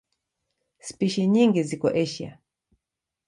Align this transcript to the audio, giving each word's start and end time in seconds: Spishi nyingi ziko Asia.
Spishi 0.87 1.23
nyingi 1.33 1.61
ziko 1.67 1.87
Asia. 2.03 2.31